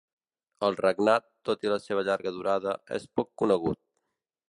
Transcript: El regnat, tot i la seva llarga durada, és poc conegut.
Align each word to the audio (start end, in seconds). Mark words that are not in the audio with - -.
El 0.67 0.77
regnat, 0.79 1.27
tot 1.51 1.69
i 1.69 1.73
la 1.73 1.79
seva 1.85 2.07
llarga 2.09 2.35
durada, 2.41 2.77
és 3.01 3.09
poc 3.21 3.33
conegut. 3.45 3.83